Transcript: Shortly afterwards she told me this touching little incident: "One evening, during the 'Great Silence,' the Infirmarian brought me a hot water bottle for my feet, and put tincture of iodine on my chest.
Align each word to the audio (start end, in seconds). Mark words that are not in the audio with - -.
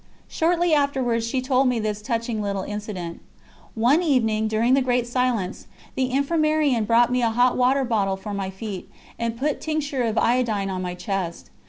Shortly 0.27 0.73
afterwards 0.73 1.27
she 1.27 1.43
told 1.43 1.67
me 1.67 1.79
this 1.79 2.01
touching 2.01 2.41
little 2.41 2.63
incident: 2.63 3.19
"One 3.75 4.01
evening, 4.01 4.47
during 4.47 4.73
the 4.73 4.81
'Great 4.81 5.05
Silence,' 5.05 5.67
the 5.93 6.09
Infirmarian 6.09 6.85
brought 6.87 7.11
me 7.11 7.21
a 7.21 7.29
hot 7.29 7.55
water 7.55 7.83
bottle 7.85 8.15
for 8.17 8.33
my 8.33 8.49
feet, 8.49 8.89
and 9.19 9.37
put 9.37 9.61
tincture 9.61 10.01
of 10.01 10.17
iodine 10.17 10.71
on 10.71 10.81
my 10.81 10.95
chest. 10.95 11.51